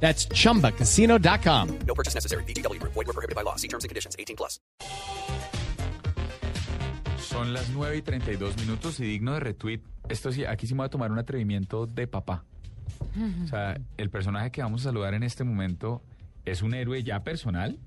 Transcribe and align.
That's 0.00 0.28
chumbacasino.com. 0.28 1.68
No 1.86 1.94
purchase 1.94 2.14
necessary. 2.14 2.44
BGW. 2.44 2.78
Void 2.82 3.06
were 3.06 3.12
prohibited 3.14 3.34
by 3.34 3.42
law. 3.42 3.56
See 3.56 3.68
terms 3.68 3.84
and 3.84 3.88
conditions. 3.90 4.14
18 4.18 4.36
plus. 4.36 4.60
Son 7.18 7.52
las 7.52 7.68
9 7.70 7.96
y 7.96 8.02
32 8.02 8.56
minutos 8.58 9.00
y 9.00 9.04
digno 9.04 9.34
de 9.34 9.40
retweet. 9.40 9.80
Esto 10.08 10.30
sí, 10.32 10.44
aquí 10.44 10.66
sí 10.66 10.74
me 10.74 10.78
voy 10.78 10.86
a 10.86 10.90
tomar 10.90 11.10
un 11.10 11.18
atrevimiento 11.18 11.86
de 11.86 12.06
papá. 12.06 12.44
O 13.44 13.48
sea, 13.48 13.78
el 13.96 14.10
personaje 14.10 14.50
que 14.50 14.62
vamos 14.62 14.82
a 14.82 14.84
saludar 14.84 15.14
en 15.14 15.22
este 15.22 15.42
momento 15.44 16.02
es 16.44 16.62
un 16.62 16.74
héroe 16.74 17.02
ya 17.02 17.24
personal, 17.24 17.78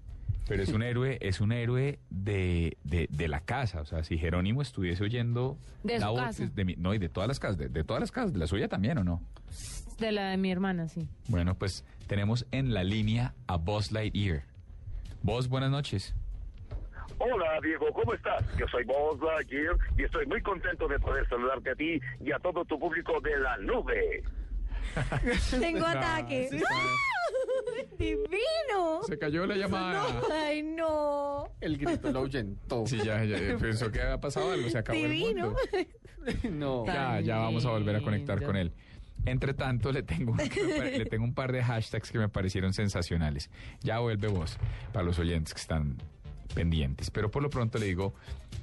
pero 0.47 0.61
es 0.63 0.69
un 0.69 0.83
héroe, 0.83 1.17
es 1.21 1.39
un 1.39 1.51
héroe 1.51 1.99
de, 2.09 2.77
de, 2.83 3.07
de 3.11 3.27
la 3.27 3.39
casa. 3.41 3.81
O 3.81 3.85
sea, 3.85 4.03
si 4.03 4.17
Jerónimo 4.17 4.61
estuviese 4.61 5.03
oyendo 5.03 5.57
De 5.83 5.99
la 5.99 6.07
su 6.07 6.11
voz 6.13 6.21
casa. 6.21 6.49
de 6.53 6.65
mi- 6.65 6.75
no, 6.75 6.93
y 6.93 6.97
de 6.99 7.09
todas 7.09 7.27
las 7.27 7.39
casas, 7.39 7.57
de, 7.57 7.69
de 7.69 7.83
todas 7.83 8.01
las 8.01 8.11
casas, 8.11 8.33
de 8.33 8.39
la 8.39 8.47
suya 8.47 8.67
también, 8.67 8.97
¿o 8.97 9.03
no? 9.03 9.21
De 9.99 10.11
la 10.11 10.29
de 10.31 10.37
mi 10.37 10.51
hermana, 10.51 10.87
sí. 10.89 11.07
Bueno, 11.27 11.55
pues 11.55 11.83
tenemos 12.09 12.47
en 12.51 12.73
la 12.73 12.83
línea 12.83 13.35
a 13.47 13.57
Buzz 13.57 13.91
Lightyear. 13.91 14.43
Buzz, 15.21 15.47
buenas 15.47 15.69
noches. 15.69 16.15
Hola 17.19 17.59
Diego, 17.61 17.85
¿cómo 17.93 18.13
estás? 18.15 18.43
Yo 18.57 18.65
soy 18.67 18.83
Buzz 18.83 19.21
Lightyear 19.21 19.77
y 19.95 20.03
estoy 20.03 20.25
muy 20.25 20.41
contento 20.41 20.87
de 20.87 20.99
poder 20.99 21.27
saludarte 21.29 21.69
a 21.69 21.75
ti 21.75 21.99
y 22.19 22.31
a 22.31 22.39
todo 22.39 22.65
tu 22.65 22.79
público 22.79 23.21
de 23.21 23.37
la 23.39 23.57
nube. 23.57 24.23
Tengo 25.59 25.85
ataque. 25.85 26.49
¡Divino! 27.99 29.03
Se 29.05 29.19
cayó 29.19 29.45
la 29.45 29.55
llamada. 29.55 30.03
Ay, 30.31 30.63
no. 30.63 31.47
El 31.61 31.77
grito 31.77 32.11
lo 32.11 32.19
ahuyentó. 32.19 32.87
Sí, 32.87 32.97
ya, 33.03 33.23
ya, 33.23 33.37
pensó 33.57 33.91
que 33.91 34.01
había 34.01 34.19
pasado 34.19 34.51
algo, 34.51 34.67
se 34.67 34.79
acabó 34.79 34.97
el 34.97 35.11
Divino. 35.11 35.45
mundo. 35.51 35.59
No. 36.51 36.85
Ya, 36.85 37.21
ya 37.21 37.37
vamos 37.37 37.65
a 37.65 37.69
volver 37.69 37.95
a 37.95 38.01
conectar 38.01 38.37
lindo. 38.39 38.47
con 38.47 38.57
él. 38.57 38.73
Entre 39.25 39.53
tanto, 39.53 39.91
le 39.91 40.03
tengo, 40.03 40.35
le 40.97 41.05
tengo 41.05 41.23
un 41.23 41.33
par 41.33 41.51
de 41.51 41.63
hashtags 41.63 42.11
que 42.11 42.19
me 42.19 42.29
parecieron 42.29 42.73
sensacionales. 42.73 43.49
Ya 43.81 43.99
vuelve 43.99 44.27
vos, 44.27 44.57
para 44.93 45.05
los 45.05 45.19
oyentes 45.19 45.53
que 45.53 45.61
están 45.61 45.97
pendientes. 46.53 47.11
Pero 47.11 47.31
por 47.31 47.43
lo 47.43 47.49
pronto 47.49 47.77
le 47.77 47.85
digo, 47.85 48.13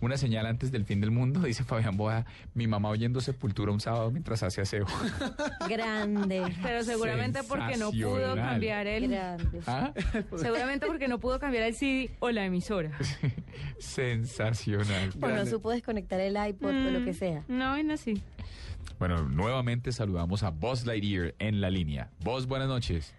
una 0.01 0.17
señal 0.17 0.47
antes 0.47 0.71
del 0.71 0.85
fin 0.85 1.01
del 1.01 1.11
mundo, 1.11 1.41
dice 1.45 1.65
Fabián 1.65 1.97
Boa, 1.97 2.25
mi 2.55 2.67
mamá 2.67 2.89
oyendo 2.91 3.21
Sepultura 3.21 3.73
un 3.73 3.81
sábado 3.81 4.11
mientras 4.11 4.43
hace 4.43 4.61
aseo. 4.61 4.87
Grande. 5.69 6.43
Pero 6.63 6.85
seguramente 6.85 7.41
porque 7.43 7.77
no 7.77 7.91
pudo 7.91 8.35
cambiar 8.35 8.87
el... 8.87 9.09
Grande. 9.09 9.61
¿Ah? 9.67 9.93
Seguramente 10.37 10.87
porque 10.87 11.09
no 11.09 11.19
pudo 11.19 11.39
cambiar 11.39 11.65
el 11.65 11.75
CD 11.75 12.11
o 12.19 12.31
la 12.31 12.45
emisora. 12.45 12.91
Sensacional. 13.79 15.13
O 15.21 15.29
no 15.29 15.47
supo 15.47 15.71
desconectar 15.71 16.21
el 16.21 16.37
iPod 16.37 16.71
o 16.71 16.91
lo 16.91 17.05
que 17.05 17.15
sea. 17.15 17.43
No, 17.49 17.83
no 17.83 17.95
así. 17.95 18.23
Bueno, 18.99 19.29
nuevamente 19.29 19.93
saludamos 19.93 20.43
a 20.43 20.51
Buzz 20.51 20.87
Lightyear 20.87 21.35
en 21.39 21.61
la 21.61 21.71
línea. 21.71 22.11
Buzz, 22.21 22.47
buenas 22.47 22.69
noches. 22.69 23.15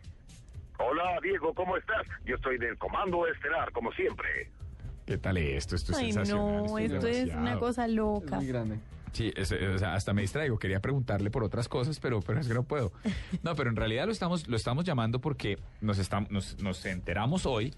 Hola 0.79 1.19
Diego, 1.21 1.53
¿cómo 1.53 1.75
estás? 1.77 2.05
Yo 2.25 2.35
estoy 2.35 2.57
del 2.57 2.77
Comando 2.77 3.25
Estelar, 3.27 3.71
como 3.71 3.91
siempre. 3.93 4.49
¿Qué 5.07 5.17
tal 5.17 5.37
esto? 5.37 5.75
Esto 5.75 5.93
es 5.93 5.97
Ay, 5.97 6.11
sensacional. 6.11 6.65
no, 6.67 6.77
esto 6.77 6.95
esto 6.97 7.07
es 7.07 7.33
una 7.33 7.57
cosa 7.57 7.85
Es 7.85 7.91
loca. 7.93 8.35
muy 8.35 8.45
grande. 8.47 8.79
Sí, 9.13 9.31
es- 9.35 9.51
es- 9.53 9.75
o 9.75 9.77
sea, 9.79 9.93
hasta 9.95 10.13
me 10.13 10.21
distraigo. 10.21 10.59
Quería 10.59 10.81
preguntarle 10.81 11.31
por 11.31 11.43
otras 11.43 11.69
cosas, 11.69 11.99
pero, 11.99 12.19
pero 12.21 12.41
es 12.41 12.47
que 12.47 12.53
no 12.53 12.63
puedo. 12.63 12.91
No, 13.41 13.55
pero 13.55 13.69
en 13.69 13.77
realidad 13.77 14.05
lo 14.05 14.11
estamos, 14.11 14.47
lo 14.47 14.57
estamos 14.57 14.83
llamando 14.83 15.19
porque 15.19 15.57
nos, 15.81 15.97
estam- 15.97 16.27
nos, 16.29 16.61
nos 16.61 16.85
enteramos 16.85 17.45
hoy 17.45 17.73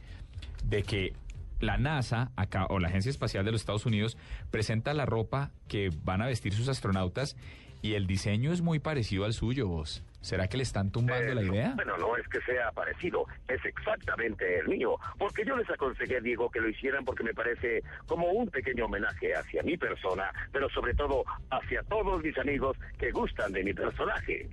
de 0.66 0.81
que 0.84 1.13
la 1.62 1.78
NASA 1.78 2.31
acá, 2.35 2.66
o 2.69 2.79
la 2.79 2.88
Agencia 2.88 3.09
Espacial 3.12 3.46
de 3.46 3.51
los 3.51 3.61
Estados 3.61 3.85
Unidos 3.85 4.17
presenta 4.50 4.94
la 4.96 5.06
ropa 5.06 5.51
que 5.67 5.91
van 6.03 6.22
a 6.23 6.25
vestir 6.25 6.53
sus 6.53 6.67
astronautas 6.67 7.35
y 7.84 7.94
el 7.94 8.07
diseño 8.07 8.51
es 8.51 8.61
muy 8.61 8.79
parecido 8.79 9.23
al 9.25 9.34
suyo, 9.34 9.67
vos. 9.67 10.03
¿Será 10.22 10.47
que 10.47 10.57
le 10.57 10.63
están 10.63 10.91
tumbando 10.91 11.31
Eh, 11.31 11.35
la 11.35 11.41
idea? 11.44 11.74
Bueno, 11.75 11.97
no 11.97 12.18
es 12.18 12.28
que 12.28 12.41
sea 12.41 12.72
parecido, 12.72 13.25
es 13.47 13.63
exactamente 13.63 14.59
el 14.59 14.68
mío. 14.68 14.97
Porque 15.18 15.46
yo 15.46 15.56
les 15.56 15.69
aconsejé, 15.69 16.19
Diego, 16.22 16.50
que 16.52 16.59
lo 16.59 16.68
hicieran 16.69 17.06
porque 17.06 17.24
me 17.24 17.34
parece 17.34 17.81
como 18.06 18.28
un 18.31 18.50
pequeño 18.50 18.85
homenaje 18.85 19.34
hacia 19.34 19.63
mi 19.63 19.78
persona, 19.78 20.31
pero 20.52 20.69
sobre 20.69 20.94
todo 20.94 21.24
hacia 21.52 21.84
todos 21.84 22.22
mis 22.22 22.38
amigos 22.38 22.78
que 22.97 23.12
gustan 23.12 23.53
de 23.53 23.63
mi 23.63 23.74
personaje. 23.74 24.50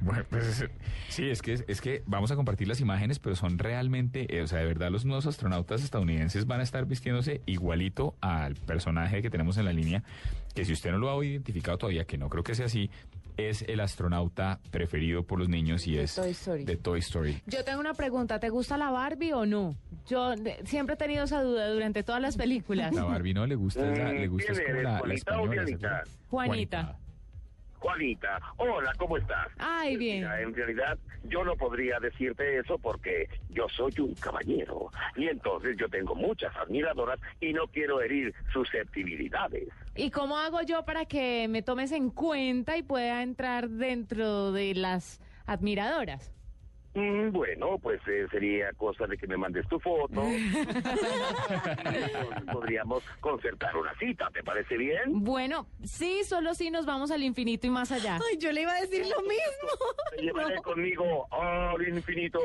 Bueno, 0.00 0.24
pues 0.28 0.64
sí, 1.08 1.28
es 1.30 1.40
que, 1.42 1.64
es 1.66 1.80
que 1.80 2.02
vamos 2.06 2.30
a 2.30 2.36
compartir 2.36 2.68
las 2.68 2.80
imágenes, 2.80 3.18
pero 3.18 3.36
son 3.36 3.58
realmente, 3.58 4.26
eh, 4.36 4.42
o 4.42 4.46
sea, 4.46 4.58
de 4.58 4.66
verdad 4.66 4.90
los 4.90 5.04
nuevos 5.04 5.26
astronautas 5.26 5.82
estadounidenses 5.82 6.46
van 6.46 6.60
a 6.60 6.62
estar 6.62 6.84
vistiéndose 6.86 7.40
igualito 7.46 8.14
al 8.20 8.54
personaje 8.54 9.22
que 9.22 9.30
tenemos 9.30 9.56
en 9.58 9.64
la 9.64 9.72
línea, 9.72 10.02
que 10.54 10.64
si 10.64 10.72
usted 10.72 10.90
no 10.90 10.98
lo 10.98 11.10
ha 11.10 11.24
identificado 11.24 11.78
todavía, 11.78 12.04
que 12.04 12.18
no 12.18 12.28
creo 12.28 12.44
que 12.44 12.54
sea 12.54 12.66
así, 12.66 12.90
es 13.36 13.62
el 13.62 13.80
astronauta 13.80 14.60
preferido 14.70 15.24
por 15.24 15.40
los 15.40 15.48
niños 15.48 15.88
y 15.88 15.96
De 15.96 16.04
es 16.04 16.14
Toy 16.14 16.30
Story. 16.30 16.64
de 16.64 16.76
Toy 16.76 17.00
Story. 17.00 17.40
Yo 17.46 17.64
tengo 17.64 17.80
una 17.80 17.94
pregunta, 17.94 18.38
¿te 18.38 18.48
gusta 18.48 18.78
la 18.78 18.90
Barbie 18.90 19.32
o 19.32 19.44
no? 19.44 19.74
Yo 20.08 20.36
de- 20.36 20.60
siempre 20.66 20.94
he 20.94 20.98
tenido 20.98 21.24
esa 21.24 21.42
duda 21.42 21.68
durante 21.68 22.04
todas 22.04 22.20
las 22.22 22.36
películas. 22.36 22.94
La 22.94 23.02
Barbie 23.04 23.34
no 23.34 23.44
le 23.46 23.56
gusta, 23.56 23.90
es 23.90 23.98
la- 23.98 24.12
le 24.12 24.28
gusta 24.28 24.52
es 24.52 24.58
¿Quién 24.58 24.66
como 24.68 24.78
eres, 24.80 24.92
la, 24.92 24.98
Juanita 24.98 25.14
española. 25.32 25.62
acuerda? 25.62 26.04
Juanita. 26.30 26.98
Juanita, 27.84 28.40
hola, 28.56 28.94
¿cómo 28.96 29.18
estás? 29.18 29.48
Ay, 29.58 29.98
bien. 29.98 30.20
Mira, 30.20 30.40
en 30.40 30.54
realidad 30.54 30.98
yo 31.24 31.44
no 31.44 31.54
podría 31.54 32.00
decirte 32.00 32.58
eso 32.58 32.78
porque 32.78 33.28
yo 33.50 33.66
soy 33.68 33.92
un 33.98 34.14
caballero 34.14 34.90
y 35.16 35.28
entonces 35.28 35.76
yo 35.76 35.86
tengo 35.90 36.14
muchas 36.14 36.56
admiradoras 36.56 37.20
y 37.42 37.52
no 37.52 37.66
quiero 37.66 38.00
herir 38.00 38.34
susceptibilidades. 38.54 39.68
¿Y 39.96 40.10
cómo 40.10 40.38
hago 40.38 40.62
yo 40.62 40.86
para 40.86 41.04
que 41.04 41.46
me 41.50 41.60
tomes 41.60 41.92
en 41.92 42.08
cuenta 42.08 42.78
y 42.78 42.82
pueda 42.82 43.22
entrar 43.22 43.68
dentro 43.68 44.52
de 44.52 44.74
las 44.74 45.20
admiradoras? 45.44 46.33
Mm, 46.94 47.32
bueno, 47.32 47.78
pues 47.82 48.00
eh, 48.06 48.26
sería 48.30 48.72
cosa 48.74 49.06
de 49.06 49.16
que 49.18 49.26
me 49.26 49.36
mandes 49.36 49.66
tu 49.68 49.80
foto. 49.80 50.22
Podríamos 52.52 53.02
concertar 53.20 53.76
una 53.76 53.92
cita, 53.98 54.28
¿te 54.32 54.42
parece 54.44 54.76
bien? 54.76 55.24
Bueno, 55.24 55.66
sí, 55.82 56.22
solo 56.24 56.54
si 56.54 56.70
nos 56.70 56.86
vamos 56.86 57.10
al 57.10 57.22
infinito 57.24 57.66
y 57.66 57.70
más 57.70 57.90
allá. 57.90 58.18
Ay, 58.30 58.38
yo 58.38 58.52
le 58.52 58.62
iba 58.62 58.72
a 58.72 58.80
decir 58.80 59.04
lo 59.06 59.20
mismo. 59.22 59.70
Te 60.16 60.22
llevaré 60.22 60.56
conmigo 60.62 61.26
al 61.32 61.88
infinito 61.88 62.38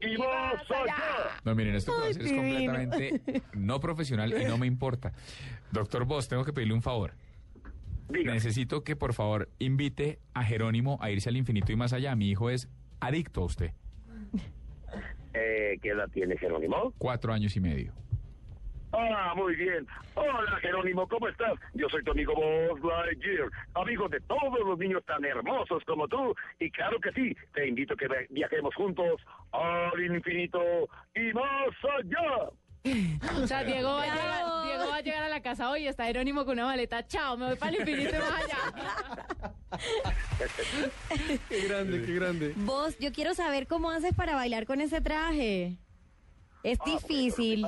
y 0.00 0.16
más 0.18 0.54
allá. 0.70 0.96
No, 1.44 1.54
miren, 1.54 1.74
esto 1.76 1.92
que 1.92 1.98
voy 1.98 2.04
a 2.04 2.06
Ay, 2.06 2.10
hacer 2.12 2.22
es 2.24 2.30
divino. 2.30 2.72
completamente 2.72 3.42
no 3.54 3.78
profesional 3.80 4.34
y 4.40 4.44
no 4.46 4.58
me 4.58 4.66
importa. 4.66 5.12
Doctor 5.70 6.04
Vos, 6.06 6.28
tengo 6.28 6.44
que 6.44 6.52
pedirle 6.52 6.74
un 6.74 6.82
favor. 6.82 7.12
Necesito 8.08 8.82
que 8.84 8.96
por 8.96 9.14
favor 9.14 9.48
invite 9.58 10.18
a 10.34 10.42
Jerónimo 10.44 10.98
a 11.00 11.10
irse 11.10 11.28
al 11.28 11.36
infinito 11.36 11.70
y 11.72 11.76
más 11.76 11.92
allá. 11.92 12.14
Mi 12.16 12.28
hijo 12.30 12.50
es 12.50 12.68
adicto 13.00 13.42
a 13.42 13.44
usted. 13.44 13.72
Eh, 15.34 15.78
¿Qué 15.82 15.90
edad 15.90 16.08
tiene 16.12 16.36
Jerónimo? 16.36 16.92
Cuatro 16.98 17.32
años 17.32 17.56
y 17.56 17.60
medio. 17.60 17.92
Ah, 18.92 19.32
muy 19.34 19.56
bien. 19.56 19.86
Hola, 20.14 20.58
Jerónimo, 20.60 21.08
¿cómo 21.08 21.26
estás? 21.26 21.54
Yo 21.72 21.88
soy 21.88 22.04
tu 22.04 22.10
amigo 22.10 22.34
Buzz 22.34 22.80
Lightyear, 22.82 23.48
amigo 23.74 24.06
de 24.08 24.20
todos 24.20 24.60
los 24.66 24.78
niños 24.78 25.02
tan 25.06 25.24
hermosos 25.24 25.82
como 25.86 26.06
tú. 26.08 26.34
Y 26.60 26.70
claro 26.70 27.00
que 27.00 27.10
sí, 27.12 27.34
te 27.54 27.68
invito 27.68 27.94
a 27.94 27.96
que 27.96 28.06
viajemos 28.28 28.74
juntos 28.74 29.20
al 29.52 29.98
infinito 30.04 30.60
y 31.14 31.32
más 31.32 31.72
allá. 31.98 32.50
O 33.42 33.46
sea, 33.46 33.64
Diego 33.64 33.94
va, 33.94 34.02
a 34.02 34.06
llegar, 34.06 34.66
Diego 34.66 34.90
va 34.90 34.96
a 34.96 35.00
llegar 35.00 35.22
a 35.22 35.28
la 35.28 35.40
casa 35.40 35.70
hoy 35.70 35.84
y 35.84 35.88
está 35.88 36.04
Jerónimo 36.04 36.44
con 36.44 36.54
una 36.54 36.66
maleta. 36.66 37.06
Chao, 37.06 37.38
me 37.38 37.46
voy 37.46 37.56
para 37.56 37.72
el 37.72 37.80
infinito 37.80 38.14
y 38.14 38.18
más 38.18 38.44
allá. 38.44 39.51
Qué 41.48 41.60
grande, 41.68 42.02
qué 42.04 42.14
grande. 42.14 42.52
Vos, 42.56 42.98
yo 42.98 43.12
quiero 43.12 43.34
saber 43.34 43.66
cómo 43.66 43.90
haces 43.90 44.14
para 44.14 44.34
bailar 44.34 44.66
con 44.66 44.80
ese 44.80 45.00
traje. 45.00 45.78
Es 46.62 46.78
Ah, 46.80 46.84
difícil. 46.86 47.66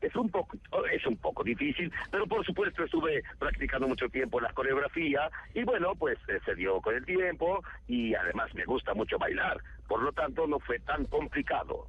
Es 0.00 0.16
un 0.16 0.30
poco, 0.30 0.56
es 0.90 1.04
un 1.06 1.16
poco 1.18 1.44
difícil, 1.44 1.92
pero 2.10 2.26
por 2.26 2.42
supuesto 2.46 2.82
estuve 2.84 3.22
practicando 3.38 3.86
mucho 3.86 4.08
tiempo 4.08 4.40
la 4.40 4.50
coreografía 4.54 5.30
y 5.54 5.62
bueno, 5.62 5.94
pues 5.94 6.16
eh, 6.28 6.38
se 6.46 6.54
dio 6.54 6.80
con 6.80 6.94
el 6.94 7.04
tiempo 7.04 7.62
y 7.86 8.14
además 8.14 8.54
me 8.54 8.64
gusta 8.64 8.94
mucho 8.94 9.18
bailar, 9.18 9.58
por 9.86 10.02
lo 10.02 10.10
tanto 10.12 10.46
no 10.46 10.58
fue 10.60 10.78
tan 10.80 11.04
complicado. 11.04 11.86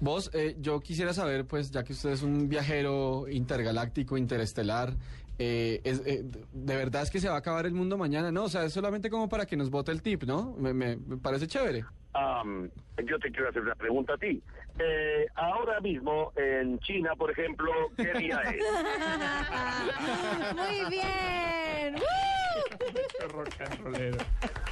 Vos, 0.00 0.28
eh, 0.34 0.56
yo 0.58 0.80
quisiera 0.80 1.14
saber, 1.14 1.46
pues, 1.46 1.70
ya 1.70 1.84
que 1.84 1.92
usted 1.92 2.10
es 2.10 2.22
un 2.22 2.48
viajero 2.48 3.26
intergaláctico, 3.28 4.18
interestelar, 4.18 4.92
eh, 5.38 5.80
es, 5.84 6.00
eh, 6.06 6.22
¿de 6.52 6.76
verdad 6.76 7.02
es 7.02 7.10
que 7.10 7.20
se 7.20 7.28
va 7.28 7.34
a 7.34 7.38
acabar 7.38 7.66
el 7.66 7.74
mundo 7.74 7.96
mañana? 7.98 8.30
No, 8.32 8.44
o 8.44 8.48
sea, 8.48 8.64
es 8.64 8.72
solamente 8.72 9.10
como 9.10 9.28
para 9.28 9.46
que 9.46 9.56
nos 9.56 9.70
vote 9.70 9.90
el 9.92 10.02
tip, 10.02 10.22
¿no? 10.24 10.54
Me, 10.58 10.72
me- 10.72 10.96
me 10.96 11.16
parece 11.16 11.46
chévere. 11.46 11.84
am, 12.12 12.70
yo 13.04 13.18
te 13.18 13.30
quiero 13.32 13.48
hacer 13.48 13.62
una 13.62 13.74
pregunta 13.74 14.14
a 14.14 14.18
ti. 14.18 14.40
Eh, 14.78 15.26
ahora 15.36 15.80
mismo 15.80 16.32
en 16.36 16.78
China, 16.80 17.12
por 17.16 17.30
ejemplo, 17.30 17.70
¿qué 17.96 18.12
día 18.18 18.40
es? 18.42 18.64
Muy 20.56 20.90
bien. 20.90 21.94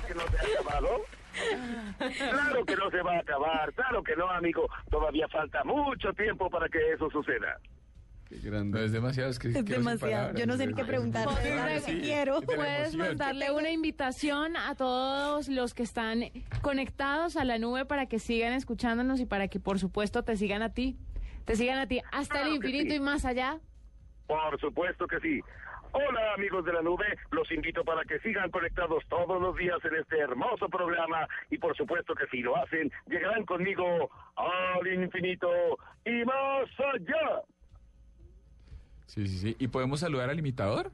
¿Que 0.06 0.14
no 0.14 0.22
se 0.28 0.38
ha 0.38 0.60
acabado? 0.60 1.00
Claro 1.98 2.64
que 2.64 2.76
no 2.76 2.90
se 2.90 3.02
va 3.02 3.14
a 3.16 3.18
acabar, 3.20 3.72
claro 3.72 4.02
que 4.02 4.14
no, 4.16 4.28
amigo. 4.30 4.68
Todavía 4.90 5.26
falta 5.28 5.64
mucho 5.64 6.12
tiempo 6.12 6.50
para 6.50 6.68
que 6.68 6.92
eso 6.92 7.08
suceda. 7.10 7.58
Qué 8.40 8.46
No 8.46 8.50
grande. 8.50 8.84
es 8.86 8.92
demasiado, 8.92 9.30
es 9.30 9.38
que 9.38 9.48
Es 9.48 9.54
quedo 9.54 9.64
sin 9.66 9.74
demasiado. 9.76 10.12
palabras. 10.12 10.40
Yo 10.40 10.46
no 10.46 10.56
sé 10.56 10.66
ni 10.66 10.74
qué 10.74 10.84
preguntarte. 10.84 11.42
de 11.42 11.50
verdad, 11.54 11.78
Sí. 11.84 12.00
quiero. 12.02 12.40
Puedes 12.40 12.94
mandarle 12.96 13.50
una 13.52 13.70
invitación 13.70 14.56
a 14.56 14.74
todos 14.74 15.48
los 15.48 15.74
que 15.74 15.82
están 15.82 16.24
conectados 16.62 17.36
a 17.36 17.44
la 17.44 17.58
nube 17.58 17.84
para 17.84 18.06
que 18.06 18.18
sigan 18.18 18.52
escuchándonos 18.54 19.20
y 19.20 19.26
para 19.26 19.48
que, 19.48 19.60
por 19.60 19.78
supuesto, 19.78 20.22
te 20.22 20.36
sigan 20.36 20.62
a 20.62 20.72
ti. 20.72 20.96
Te 21.44 21.56
sigan 21.56 21.78
a 21.78 21.86
ti 21.86 22.00
hasta 22.12 22.36
el 22.38 22.42
Claro 22.44 22.54
infinito 22.56 22.90
sí. 22.90 22.96
y 22.96 23.00
más 23.00 23.24
allá. 23.24 23.58
Por 24.26 24.58
supuesto 24.60 25.06
que 25.06 25.18
sí. 25.20 25.40
Hola 25.94 26.32
amigos 26.34 26.64
de 26.64 26.72
la 26.72 26.80
nube, 26.80 27.04
los 27.32 27.50
invito 27.52 27.84
para 27.84 28.02
que 28.04 28.18
sigan 28.20 28.50
conectados 28.50 29.04
todos 29.10 29.42
los 29.42 29.54
días 29.58 29.76
en 29.84 29.94
este 29.96 30.20
hermoso 30.20 30.66
programa 30.70 31.28
y 31.50 31.58
por 31.58 31.76
supuesto 31.76 32.14
que 32.14 32.26
si 32.30 32.40
lo 32.40 32.56
hacen, 32.56 32.90
llegarán 33.08 33.44
conmigo 33.44 34.08
al 34.36 34.86
infinito 34.86 35.50
y 36.06 36.24
más 36.24 36.70
allá. 36.94 37.42
Sí, 39.12 39.26
sí, 39.26 39.38
sí. 39.38 39.56
¿Y 39.58 39.68
podemos 39.68 40.00
saludar 40.00 40.30
al 40.30 40.38
imitador? 40.38 40.90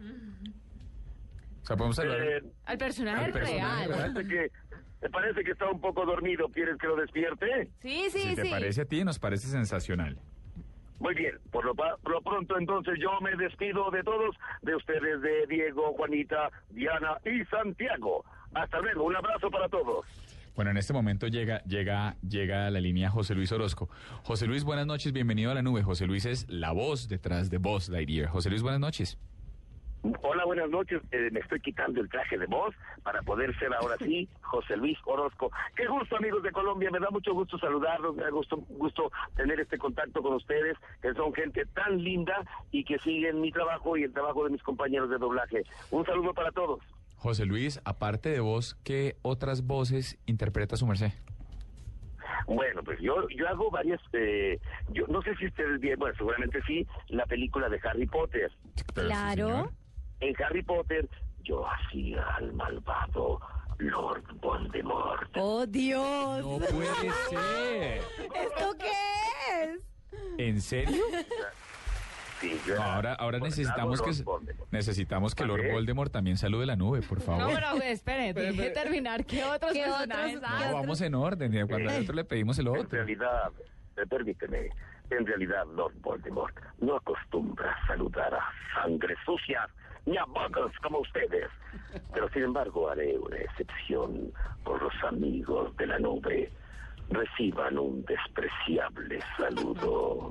O 1.63 1.67
sea, 1.67 1.77
podemos 1.77 1.95
saludar. 1.95 2.21
Eh, 2.21 2.43
Al 2.65 2.77
personaje 2.79 3.25
Al 3.27 3.33
personaje 3.33 3.87
real. 3.87 3.89
real. 3.89 4.13
parece 4.15 4.29
que 4.29 4.51
me 5.03 5.11
parece 5.11 5.45
que 5.45 5.51
está 5.53 5.71
un 5.71 5.81
poco 5.81 6.05
dormido. 6.05 6.49
¿Quieres 6.49 6.77
que 6.79 6.89
lo 6.89 6.97
despierte? 6.97 7.69
Sí, 7.81 8.07
sí, 8.11 8.19
si 8.21 8.35
te 8.35 8.51
parece 8.51 8.81
a 8.81 8.85
ti, 8.87 9.05
nos 9.05 9.21
parece 9.21 9.47
sensacional. 9.47 10.19
Muy 10.99 11.15
bien, 11.15 11.39
por 11.53 11.65
lo, 11.65 11.77
pa- 11.77 11.97
por 12.03 12.11
lo 12.11 12.21
pronto 12.23 12.59
entonces 12.59 12.95
yo 13.01 13.21
me 13.21 13.37
despido 13.37 13.89
de 13.93 14.03
todos, 14.03 14.35
de 14.63 14.75
ustedes, 14.75 15.23
de 15.23 15.47
Diego, 15.47 15.93
Juanita, 15.93 16.51
Diana 16.71 17.19
y 17.25 17.45
Santiago. 17.45 18.25
Hasta 18.53 18.81
luego, 18.81 19.05
un 19.05 19.15
abrazo 19.15 19.49
para 19.49 19.69
todos. 19.69 20.05
Bueno, 20.59 20.73
en 20.73 20.77
este 20.77 20.93
momento 20.93 21.29
llega, 21.29 21.63
llega, 21.67 22.17
llega 22.29 22.67
a 22.67 22.71
la 22.73 22.81
línea 22.81 23.11
José 23.11 23.37
Luis 23.37 23.53
Orozco. 23.53 23.89
José 24.25 24.49
Luis, 24.49 24.65
buenas 24.65 24.89
noches, 24.89 25.13
bienvenido 25.13 25.53
a 25.53 25.55
la 25.55 25.63
nube. 25.63 25.85
José 25.85 26.09
Luis 26.09 26.27
es 26.27 26.51
la 26.51 26.73
voz 26.73 27.09
detrás 27.09 27.49
de 27.49 27.59
Voz 27.59 27.89
Lightyear. 27.89 28.29
José 28.29 28.51
Luis, 28.51 28.63
buenas 28.63 28.81
noches. 28.81 29.21
Hola, 30.21 30.45
buenas 30.47 30.69
noches. 30.69 31.01
Eh, 31.13 31.29
me 31.31 31.39
estoy 31.39 31.61
quitando 31.61 32.01
el 32.01 32.09
traje 32.09 32.37
de 32.37 32.47
voz 32.47 32.75
para 33.05 33.23
poder 33.23 33.57
ser 33.61 33.73
ahora 33.73 33.97
sí 33.99 34.29
José 34.41 34.77
Luis 34.77 34.99
Orozco. 35.05 35.53
Qué 35.77 35.87
gusto, 35.87 36.17
amigos 36.17 36.43
de 36.43 36.51
Colombia. 36.51 36.91
Me 36.91 36.99
da 36.99 37.11
mucho 37.11 37.35
gusto 37.35 37.57
saludarlos. 37.57 38.17
Me 38.17 38.25
da 38.25 38.31
gusto, 38.31 38.57
gusto 38.69 39.13
tener 39.37 39.61
este 39.61 39.79
contacto 39.79 40.21
con 40.23 40.35
ustedes, 40.35 40.77
que 41.01 41.15
son 41.15 41.33
gente 41.35 41.67
tan 41.67 42.03
linda 42.03 42.35
y 42.73 42.83
que 42.83 42.99
siguen 42.99 43.41
mi 43.41 43.53
trabajo 43.53 43.97
y 43.97 44.03
el 44.03 44.13
trabajo 44.13 44.43
de 44.43 44.51
mis 44.51 44.63
compañeros 44.65 45.09
de 45.09 45.19
doblaje. 45.19 45.63
Un 45.93 46.05
saludo 46.05 46.35
para 46.35 46.51
todos. 46.51 46.81
José 47.19 47.45
Luis, 47.47 47.81
aparte 47.85 48.31
de 48.31 48.41
voz, 48.41 48.77
¿qué 48.85 49.17
otras 49.23 49.67
voces 49.67 50.19
interpreta 50.27 50.77
su 50.77 50.87
merced? 50.87 51.13
Bueno, 52.47 52.83
pues 52.83 52.99
yo 53.01 53.29
yo 53.29 53.47
hago 53.49 53.71
varias, 53.71 54.01
eh, 54.13 54.59
yo 54.91 55.07
no 55.09 55.21
sé 55.23 55.35
si 55.37 55.47
ustedes 55.47 55.81
vieron, 55.81 55.99
bueno, 55.99 56.15
seguramente 56.17 56.61
sí, 56.67 56.87
la 57.09 57.27
película 57.27 57.69
de 57.69 57.81
Harry 57.85 58.07
Potter. 58.07 58.51
Claro. 58.95 59.71
En 60.21 60.35
Harry 60.43 60.63
Potter 60.63 61.09
yo 61.43 61.67
hacía 61.67 62.23
al 62.37 62.53
malvado 62.53 63.41
Lord 63.79 64.25
Voldemort. 64.41 65.31
Oh, 65.37 65.67
Dios. 65.67 66.41
No 66.41 66.59
puede 66.59 67.13
ser. 67.29 68.03
¿Esto 68.35 68.77
qué 68.79 68.93
es? 69.65 69.81
¿En 70.39 70.61
serio? 70.61 71.03
Sí, 72.41 72.61
yo 72.67 72.77
No, 72.77 72.83
ahora, 72.83 73.15
ahora 73.15 73.39
necesitamos 73.41 74.01
que 74.01 74.11
Lord 74.13 74.25
Voldemort. 74.25 74.73
necesitamos 74.73 75.35
que 75.35 75.45
Lord. 75.45 75.71
Voldemort 75.73 76.13
también 76.13 76.37
salude 76.37 76.67
la 76.67 76.77
nube, 76.77 77.03
por 77.03 77.21
favor. 77.21 77.43
No, 77.43 77.49
pero 77.49 77.83
espere, 77.83 78.33
deje 78.33 78.71
terminar. 78.71 79.25
¿Qué 79.25 79.43
otros 79.45 79.73
¿Qué 79.73 79.83
personajes 79.83 80.37
otros- 80.37 80.51
No, 80.69 80.73
vamos 80.75 81.01
en 81.01 81.15
orden. 81.15 81.53
y 81.55 81.59
Cuando 81.67 81.79
Eh. 81.91 81.93
nosotros 81.95 82.15
le 82.17 82.25
pedimos 82.25 82.59
el 82.59 82.69
En 82.69 82.77
otro. 82.79 82.89
realidad, 82.91 83.51
eh, 83.97 84.07
permíteme, 84.09 84.71
en 85.11 85.27
realidad 85.27 85.65
Lord 85.75 85.95
Voldemort 86.01 86.55
no 86.81 86.97
acostumbra 86.97 87.75
saludar 87.87 88.35
a 88.35 88.45
sangre 88.75 89.15
sucia 89.25 89.69
ni 90.07 90.17
a 90.17 90.25
buggles 90.25 90.77
como 90.83 91.01
ustedes. 91.01 91.49
Pero 92.15 92.29
sin 92.31 92.43
embargo 92.45 92.89
haré 92.89 93.19
una 93.19 93.37
excepción 93.39 94.33
por 94.65 94.81
los 94.83 94.95
amigos 95.05 95.77
de 95.77 95.87
la 95.87 95.99
nube. 95.99 96.53
Reciban 97.11 97.79
un 97.79 98.05
despreciable 98.05 99.19
saludo. 99.39 100.31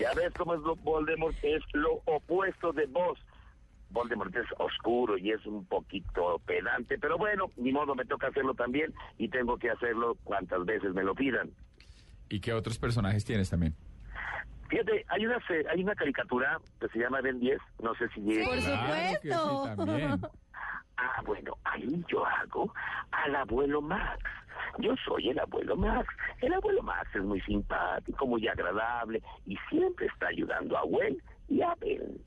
Ya 0.00 0.12
ves 0.14 0.32
cómo 0.36 0.54
es 0.54 0.60
lo- 0.60 0.76
Voldemort, 0.76 1.34
es 1.42 1.62
lo 1.72 2.02
opuesto 2.06 2.72
de 2.72 2.86
vos. 2.86 3.18
Voldemort 3.90 4.34
es 4.34 4.46
oscuro 4.58 5.18
y 5.18 5.32
es 5.32 5.44
un 5.44 5.66
poquito 5.66 6.40
pedante, 6.46 6.98
pero 6.98 7.18
bueno, 7.18 7.50
ni 7.56 7.72
modo, 7.72 7.94
me 7.94 8.04
toca 8.06 8.28
hacerlo 8.28 8.54
también 8.54 8.92
y 9.18 9.28
tengo 9.28 9.58
que 9.58 9.70
hacerlo 9.70 10.16
cuantas 10.24 10.64
veces 10.64 10.94
me 10.94 11.02
lo 11.02 11.14
pidan. 11.14 11.50
¿Y 12.30 12.40
qué 12.40 12.54
otros 12.54 12.78
personajes 12.78 13.24
tienes 13.24 13.50
también? 13.50 13.74
Fíjate, 14.70 15.04
hay 15.08 15.26
una 15.26 15.38
se- 15.46 15.68
hay 15.68 15.82
una 15.82 15.94
caricatura 15.94 16.58
que 16.80 16.88
se 16.88 16.98
llama 17.00 17.20
Ben 17.20 17.38
10, 17.38 17.60
no 17.82 17.94
sé 17.96 18.08
si 18.14 18.20
Por 18.22 18.58
Claro 18.58 19.20
que 19.20 19.28
sí, 19.28 19.34
supuesto. 19.34 19.76
también. 19.76 20.20
Ah, 20.96 21.22
bueno, 21.26 21.58
ahí 21.64 22.02
yo 22.08 22.24
hago 22.24 22.72
al 23.10 23.34
abuelo 23.36 23.82
Max. 23.82 24.22
Yo 24.78 24.94
soy 25.04 25.28
el 25.30 25.38
abuelo 25.38 25.76
Max. 25.76 26.08
El 26.40 26.52
abuelo 26.54 26.82
Max 26.82 27.08
es 27.14 27.22
muy 27.22 27.40
simpático, 27.42 28.26
muy 28.26 28.46
agradable 28.48 29.22
y 29.46 29.56
siempre 29.70 30.06
está 30.06 30.28
ayudando 30.28 30.76
a 30.76 30.82
Gwen 30.82 31.16
y 31.48 31.62
a 31.62 31.74
Ben. 31.80 32.18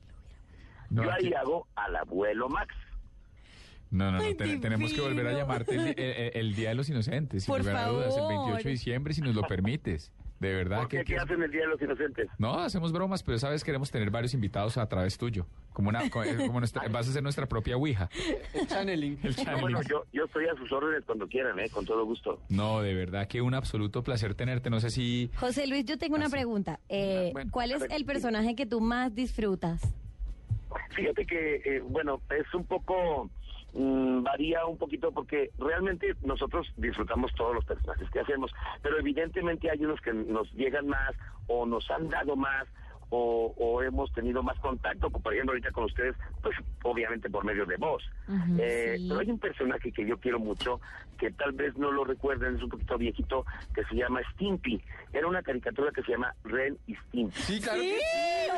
No, 0.89 1.03
yo 1.03 1.11
ahí 1.11 1.33
hago 1.33 1.67
al 1.75 1.95
abuelo 1.95 2.47
Max. 2.49 2.73
no, 3.91 4.11
no, 4.11 4.17
no, 4.19 4.35
ten- 4.35 4.61
tenemos 4.61 4.93
que 4.93 5.01
volver 5.01 5.27
a 5.27 5.33
llamarte 5.33 5.75
el, 5.75 5.87
el- 5.99 6.31
el 6.35 6.55
Día 6.55 6.69
de 6.69 6.75
los 6.75 6.89
Inocentes, 6.89 7.43
sin 7.43 7.51
Por 7.53 7.59
lugar 7.61 7.75
a 7.77 7.87
dudas, 7.87 8.07
el 8.15 8.21
favor. 8.23 8.29
28 8.29 8.63
de 8.63 8.69
diciembre, 8.71 9.13
si 9.13 9.21
nos 9.21 9.35
lo 9.35 9.43
permites. 9.43 10.11
De 10.39 10.53
verdad 10.53 10.79
¿Por 10.79 10.87
qué? 10.89 10.97
que... 10.99 11.03
¿Qué 11.13 11.17
hacen 11.17 11.41
el 11.41 11.49
Día 11.49 11.61
de 11.61 11.67
los 11.67 11.81
Inocentes? 11.81 12.27
No, 12.37 12.55
hacemos 12.59 12.91
bromas, 12.91 13.23
pero 13.23 13.37
sabes, 13.39 13.63
queremos 13.63 13.89
tener 13.89 14.09
varios 14.11 14.33
invitados 14.33 14.77
a 14.77 14.87
través 14.87 15.17
tuyo. 15.17 15.45
Como 15.71 15.89
una, 15.89 16.03
eh, 16.05 16.09
como 16.47 16.59
nuestra, 16.59 16.87
vas 16.89 17.07
a 17.07 17.13
ser 17.13 17.23
nuestra 17.23 17.45
propia 17.47 17.77
Ouija. 17.77 18.09
El 18.53 18.67
channeling. 18.67 19.17
El 19.23 19.29
No, 19.31 19.35
channeling. 19.43 19.61
bueno, 19.61 19.81
yo, 19.89 20.03
yo 20.11 20.25
estoy 20.25 20.45
a 20.47 20.55
sus 20.55 20.69
órdenes 20.73 21.03
cuando 21.05 21.27
quieran, 21.27 21.57
¿eh? 21.59 21.69
Con 21.69 21.85
todo 21.85 22.03
gusto. 22.05 22.41
No, 22.49 22.81
de 22.81 22.93
verdad 22.93 23.27
que 23.27 23.41
un 23.41 23.53
absoluto 23.53 24.03
placer 24.03 24.35
tenerte. 24.35 24.69
No 24.69 24.79
sé 24.81 24.89
si... 24.89 25.29
José 25.37 25.67
Luis, 25.67 25.85
yo 25.85 25.97
tengo 25.97 26.15
una 26.15 26.25
Ah, 26.27 26.29
pregunta. 26.29 26.79
Eh, 26.89 27.29
Bueno. 27.33 27.51
¿Cuál 27.51 27.71
es 27.71 27.83
el 27.89 28.03
personaje 28.05 28.55
que 28.55 28.65
tú 28.65 28.81
más 28.81 29.15
disfrutas? 29.15 29.81
Fíjate 30.91 31.25
que, 31.25 31.55
eh, 31.63 31.81
bueno, 31.87 32.21
es 32.37 32.53
un 32.53 32.65
poco, 32.65 33.29
mm, 33.75 34.23
varía 34.23 34.65
un 34.65 34.77
poquito 34.77 35.11
porque 35.11 35.51
realmente 35.59 36.15
nosotros 36.21 36.67
disfrutamos 36.77 37.33
todos 37.35 37.55
los 37.55 37.65
personajes 37.65 38.09
que 38.09 38.19
hacemos, 38.19 38.51
pero 38.81 38.97
evidentemente 38.97 39.69
hay 39.69 39.85
unos 39.85 40.01
que 40.01 40.13
nos 40.13 40.51
llegan 40.53 40.87
más 40.87 41.15
o 41.47 41.65
nos 41.65 41.89
han 41.91 42.09
dado 42.09 42.35
más 42.35 42.67
o, 43.09 43.53
o 43.57 43.81
hemos 43.83 44.11
tenido 44.13 44.41
más 44.43 44.59
contacto, 44.59 45.09
por 45.09 45.33
ejemplo 45.33 45.51
ahorita 45.53 45.71
con 45.71 45.85
ustedes, 45.85 46.15
pues 46.41 46.55
obviamente 46.83 47.29
por 47.29 47.43
medio 47.45 47.65
de 47.65 47.77
voz. 47.77 48.03
Eh, 48.59 48.95
sí. 48.97 49.05
Pero 49.07 49.19
hay 49.19 49.29
un 49.31 49.39
personaje 49.39 49.91
que 49.91 50.05
yo 50.05 50.17
quiero 50.17 50.39
mucho, 50.39 50.79
que 51.17 51.31
tal 51.31 51.51
vez 51.53 51.75
no 51.77 51.91
lo 51.91 52.03
recuerden, 52.03 52.55
es 52.55 52.63
un 52.63 52.69
poquito 52.69 52.97
viejito, 52.97 53.45
que 53.73 53.83
se 53.85 53.95
llama 53.95 54.21
Stimpy. 54.33 54.81
Era 55.13 55.27
una 55.27 55.41
caricatura 55.41 55.91
que 55.91 56.01
se 56.03 56.11
llama 56.11 56.33
Ren 56.43 56.77
y 56.87 56.95
Stimpy. 56.95 57.35
Sí, 57.41 57.61
claro 57.61 57.81
Sí, 57.81 57.89
que 57.91 57.99
sí. 57.99 58.51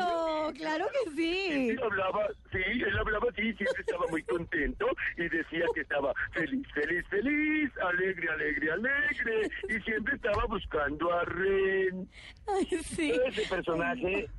obvio, 0.00 0.52
claro 0.54 0.86
que 0.92 1.10
sí. 1.12 1.70
Él 1.70 1.80
hablaba, 1.82 2.26
sí, 2.50 2.58
él 2.58 2.98
hablaba 2.98 3.26
así, 3.30 3.42
siempre 3.54 3.80
estaba 3.80 4.06
muy 4.08 4.22
contento 4.24 4.86
y 5.16 5.28
decía 5.28 5.64
que 5.74 5.80
estaba 5.82 6.12
feliz, 6.32 6.66
feliz, 6.74 7.04
feliz, 7.08 7.70
alegre, 7.82 8.28
alegre, 8.30 8.72
alegre 8.72 9.50
y 9.68 9.80
siempre 9.82 10.14
estaba 10.16 10.44
buscando 10.46 11.12
a 11.12 11.24
Ren. 11.24 12.08
Ay, 12.48 12.66
sí. 12.82 13.12
Ese 13.26 13.48
personaje 13.48 13.89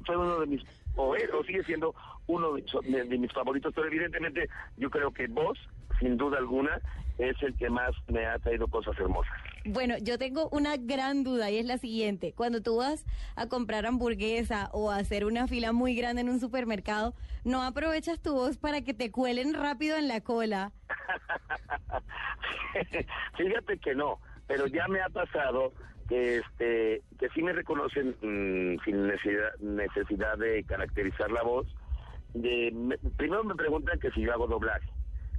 fue 0.06 0.18
uno 0.18 0.40
de 0.40 0.48
mis, 0.48 0.62
o, 0.96 1.16
es, 1.16 1.30
o 1.34 1.44
sigue 1.44 1.64
siendo 1.64 1.94
uno 2.28 2.54
de, 2.54 2.64
de- 2.84 3.04
de 3.06 3.18
mis 3.18 3.32
favoritos, 3.34 3.74
pero 3.74 3.88
evidentemente 3.88 4.50
yo 4.78 4.90
creo 4.90 5.12
que 5.12 5.28
vos, 5.28 5.58
sin 6.00 6.18
duda 6.18 6.38
alguna, 6.38 6.80
es 7.18 7.36
el 7.44 7.56
que 7.56 7.70
más 7.70 7.92
me 8.08 8.26
ha 8.26 8.40
traído 8.40 8.68
cosas 8.68 8.98
hermosas. 8.98 9.34
Bueno, 9.66 9.96
yo 10.02 10.18
tengo 10.18 10.50
una 10.52 10.76
gran 10.78 11.24
duda 11.24 11.52
y 11.52 11.58
es 11.60 11.66
la 11.66 11.78
siguiente. 11.78 12.34
Cuando 12.34 12.62
tú 12.64 12.78
vas 12.78 13.06
a 13.36 13.48
comprar 13.48 13.86
hamburguesa 13.86 14.70
o 14.74 14.90
a 14.90 14.96
hacer 14.98 15.26
una 15.26 15.48
fila 15.48 15.72
muy 15.72 15.94
grande 15.96 16.22
en 16.22 16.30
un 16.30 16.40
supermercado, 16.40 17.14
¿no 17.44 17.62
aprovechas 17.62 18.20
tu 18.22 18.34
voz 18.34 18.58
para 18.58 18.82
que 18.82 18.96
te 18.96 19.12
cuelen 19.12 19.54
rápido 19.54 19.98
en 19.98 20.08
la 20.08 20.22
cola? 20.22 20.72
Fíjate 23.38 23.78
que 23.80 23.94
no, 23.96 24.20
pero 24.48 24.66
ya 24.68 24.88
me 24.88 25.02
ha 25.02 25.10
pasado 25.10 25.74
que 26.12 26.38
este 26.40 27.02
que 27.18 27.30
sí 27.30 27.42
me 27.42 27.54
reconocen 27.54 28.10
mm, 28.22 28.84
sin 28.84 29.08
necesidad, 29.08 29.56
necesidad 29.60 30.38
de 30.38 30.66
caracterizar 30.66 31.32
la 31.32 31.42
voz. 31.42 31.66
De, 32.34 32.70
me- 32.74 32.98
primero 33.16 33.46
me 33.46 33.56
preguntan 33.56 33.98
que 33.98 34.12
si 34.12 34.22
yo 34.22 34.34
hago 34.34 34.46
doblaje, 34.48 34.90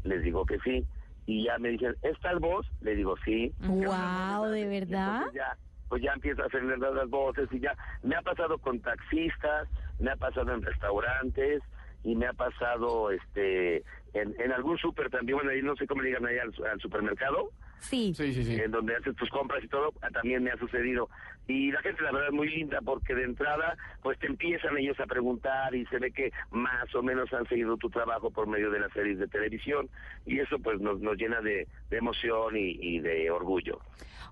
les 0.05 0.23
digo 0.23 0.47
que 0.47 0.59
sí, 0.61 0.87
y 1.26 1.45
ya 1.45 1.59
me 1.59 1.69
dicen, 1.71 1.95
¿es 2.00 2.19
tal 2.21 2.38
voz? 2.38 2.67
Le 2.81 2.95
digo, 2.95 3.17
sí. 3.23 3.55
Wow, 3.59 4.45
¿de 4.50 4.67
verdad? 4.67 5.26
ya, 5.35 5.59
pues 5.88 6.02
ya 6.02 6.12
empiezo 6.14 6.43
a 6.43 6.47
hacer 6.47 6.62
las 6.64 7.09
voces 7.11 7.49
y 7.52 7.61
ya 7.61 7.76
me 8.02 8.17
ha 8.17 8.23
pasado 8.23 8.59
con 8.59 8.81
taxistas, 8.81 9.69
me 9.99 10.11
ha 10.11 10.17
pasado 10.17 10.55
en 10.55 10.62
restaurantes 10.62 11.62
y 12.02 12.17
me 12.17 12.26
ha 12.29 12.33
pasado 12.33 13.11
este 13.11 13.85
en, 14.14 14.35
en 14.38 14.52
algún 14.52 14.79
súper 14.79 15.11
también, 15.11 15.37
bueno, 15.37 15.50
ahí 15.50 15.61
no 15.61 15.76
sé 15.76 15.87
cómo 15.87 16.00
le 16.00 16.09
digan 16.09 16.25
ahí 16.26 16.38
al, 16.38 16.52
al 16.67 16.81
supermercado, 16.81 17.50
Sí. 17.83 18.15
Sí, 18.15 18.33
sí, 18.33 18.45
sí. 18.45 18.55
en 18.55 18.71
donde 18.71 18.95
haces 18.97 19.15
tus 19.17 19.29
compras 19.29 19.62
y 19.62 19.69
todo, 19.69 19.93
ah, 20.03 20.11
también 20.11 20.43
me 20.43 20.51
ha 20.51 20.57
sucedido. 20.57 21.09
Y 21.49 21.73
la 21.73 21.83
gente, 21.83 22.03
la 22.03 22.12
verdad, 22.12 22.29
es 22.29 22.35
muy 22.35 22.49
linda 22.49 22.81
porque 22.81 23.15
de 23.15 23.25
entrada, 23.25 23.77
pues 24.03 24.19
te 24.21 24.29
empiezan 24.29 24.79
ellos 24.79 24.99
a 25.01 25.07
preguntar 25.07 25.75
y 25.75 25.85
se 25.87 25.99
ve 25.99 26.12
que 26.12 26.33
más 26.53 26.95
o 26.95 27.03
menos 27.03 27.33
han 27.33 27.47
seguido 27.49 27.77
tu 27.77 27.91
trabajo 27.91 28.31
por 28.31 28.47
medio 28.47 28.71
de 28.71 28.81
las 28.81 28.93
series 28.93 29.19
de 29.19 29.27
televisión 29.27 29.89
y 30.25 30.39
eso 30.39 30.59
pues 30.61 30.81
nos, 30.81 31.01
nos 31.01 31.17
llena 31.17 31.41
de, 31.41 31.67
de 31.91 31.97
emoción 31.97 32.57
y, 32.57 32.79
y 32.81 33.01
de 33.01 33.31
orgullo. 33.31 33.81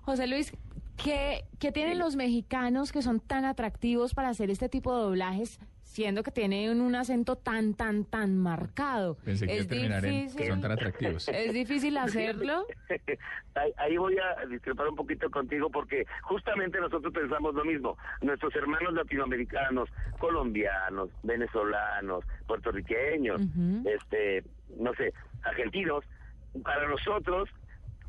José 0.03 0.27
Luis, 0.27 0.53
¿qué, 1.03 1.43
¿qué 1.59 1.71
tienen 1.71 1.99
los 1.99 2.15
mexicanos 2.15 2.91
que 2.91 3.01
son 3.01 3.19
tan 3.19 3.43
atractivos 3.43 4.13
para 4.13 4.29
hacer 4.29 4.49
este 4.49 4.69
tipo 4.69 4.95
de 4.95 5.03
doblajes, 5.03 5.59
siendo 5.91 6.23
que 6.23 6.31
tienen 6.31 6.79
un 6.79 6.95
acento 6.95 7.35
tan, 7.35 7.73
tan, 7.73 8.05
tan 8.05 8.37
marcado? 8.37 9.15
Pensé 9.25 9.45
que 9.45 9.57
es 9.57 9.67
terminar 9.67 10.05
en 10.05 10.11
que 10.11 10.21
difícil, 10.21 10.47
son 10.47 10.61
tan 10.61 10.71
atractivos. 10.71 11.27
es 11.33 11.53
difícil 11.53 11.97
hacerlo. 11.97 12.65
ahí, 13.55 13.73
ahí 13.77 13.97
voy 13.97 14.15
a 14.17 14.45
discrepar 14.45 14.87
un 14.87 14.95
poquito 14.95 15.29
contigo 15.29 15.69
porque 15.69 16.05
justamente 16.23 16.79
nosotros 16.79 17.13
pensamos 17.13 17.53
lo 17.55 17.65
mismo. 17.65 17.97
Nuestros 18.21 18.55
hermanos 18.55 18.93
latinoamericanos, 18.93 19.89
colombianos, 20.17 21.09
venezolanos, 21.23 22.23
puertorriqueños, 22.47 23.41
este, 23.85 24.45
no 24.77 24.93
sé, 24.93 25.13
argentinos, 25.43 26.05
para 26.63 26.87
nosotros 26.87 27.49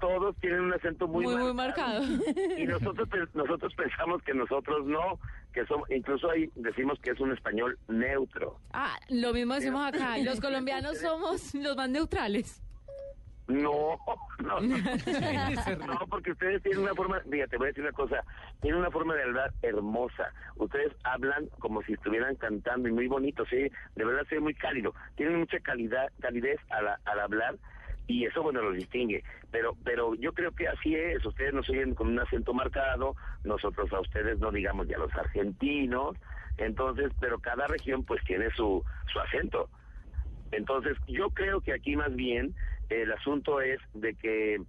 todos 0.02 0.34
tienen 0.40 0.62
un 0.62 0.74
acento 0.74 1.06
muy, 1.06 1.24
Muy, 1.24 1.36
muy 1.36 1.54
marcado. 1.54 2.02
y 2.58 2.66
nosotros 2.66 3.08
nosotros 3.34 3.72
pensamos 3.76 4.20
que 4.24 4.34
nosotros 4.34 4.84
no, 4.84 5.20
que 5.54 5.64
somos 5.66 5.88
incluso 5.92 6.28
ahí 6.28 6.50
decimos 6.56 6.98
que 7.00 7.10
es 7.12 7.20
un 7.20 7.32
español 7.32 7.78
neutro. 7.86 8.58
Ah, 8.72 8.98
lo 9.10 9.32
mismo 9.32 9.54
decimos 9.54 9.86
acá. 9.86 10.18
Los 10.18 10.40
colombianos 10.40 10.98
somos 11.00 11.54
los 11.54 11.76
más 11.76 11.88
neutrales. 11.88 12.60
No, 13.46 13.96
no, 14.40 14.60
no. 14.60 15.86
No, 15.86 16.06
porque 16.08 16.32
ustedes 16.32 16.60
tienen 16.62 16.82
una 16.82 16.94
forma, 16.94 17.20
fíjate, 17.20 17.50
te 17.50 17.56
voy 17.58 17.66
a 17.66 17.68
decir 17.68 17.84
una 17.84 17.92
cosa, 17.92 18.24
tienen 18.60 18.80
una 18.80 18.90
forma 18.90 19.14
de 19.14 19.22
hablar 19.22 19.52
hermosa. 19.62 20.32
Ustedes 20.56 20.92
hablan 21.04 21.46
como 21.60 21.80
si 21.82 21.92
estuvieran 21.92 22.34
cantando 22.34 22.88
y 22.88 22.92
muy 22.92 23.06
bonito, 23.06 23.44
sí, 23.46 23.70
de 23.94 24.04
verdad 24.04 24.26
sí, 24.28 24.36
muy 24.40 24.54
cálido. 24.54 24.94
Tienen 25.14 25.38
mucha 25.38 25.60
calidad, 25.60 26.10
calidez 26.20 26.58
al, 26.70 26.88
al 26.88 27.20
hablar 27.20 27.56
y 28.06 28.24
eso, 28.24 28.42
bueno, 28.42 28.62
los 28.62 28.74
distingue. 28.74 29.22
Pero, 29.50 29.76
pero 29.84 30.14
yo 30.14 30.32
creo 30.32 30.52
que 30.52 30.68
así 30.68 30.94
es, 30.94 31.24
ustedes 31.24 31.52
nos 31.54 31.68
oyen 31.70 31.94
con 31.94 32.08
un 32.08 32.18
acento 32.18 32.52
marcado, 32.52 33.16
nosotros 33.44 33.92
a 33.92 34.00
ustedes 34.00 34.38
no 34.38 34.50
digamos 34.50 34.88
ya 34.88 34.98
los 34.98 35.14
argentinos, 35.14 36.16
entonces, 36.56 37.12
pero 37.20 37.38
cada 37.38 37.66
región 37.66 38.04
pues 38.04 38.22
tiene 38.24 38.50
su, 38.50 38.84
su 39.12 39.20
acento. 39.20 39.68
Entonces, 40.50 40.98
yo 41.06 41.30
creo 41.30 41.60
que 41.60 41.72
aquí 41.72 41.96
más 41.96 42.14
bien 42.14 42.54
el 42.90 43.10
asunto 43.12 43.60
es 43.60 43.80
de 43.94 44.14
que 44.14 44.60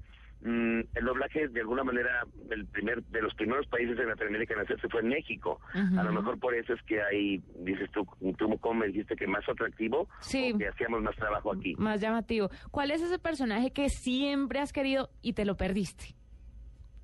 mm, 0.43 0.79
el 0.95 1.05
doblaje 1.05 1.47
de 1.47 1.61
alguna 1.61 1.83
manera 1.83 2.25
el 2.51 2.65
primer 2.67 3.03
de 3.05 3.21
los 3.21 3.33
primeros 3.35 3.65
países 3.67 3.97
en 3.97 4.07
Latinoamérica 4.07 4.53
en 4.53 4.59
hacerse 4.61 4.87
fue 4.89 5.01
en 5.01 5.07
México. 5.09 5.59
A 5.73 6.03
lo 6.03 6.11
mejor 6.13 6.39
por 6.39 6.53
eso 6.53 6.73
es 6.73 6.81
que 6.83 7.01
ahí 7.01 7.41
dices 7.59 7.89
tú, 7.91 8.05
tú 8.37 8.57
como 8.59 8.81
me 8.81 8.87
dijiste 8.87 9.15
que 9.15 9.27
más 9.27 9.47
atractivo 9.47 10.07
Sí. 10.21 10.51
o 10.53 10.57
que 10.57 10.67
hacíamos 10.67 11.01
más 11.01 11.15
trabajo 11.15 11.53
aquí. 11.53 11.75
Más 11.77 11.99
llamativo. 12.01 12.49
¿Cuál 12.71 12.91
es 12.91 13.01
ese 13.01 13.19
personaje 13.19 13.71
que 13.71 13.89
siempre 13.89 14.59
has 14.59 14.71
querido 14.73 15.09
y 15.21 15.33
te 15.33 15.45
lo 15.45 15.55
perdiste? 15.57 16.15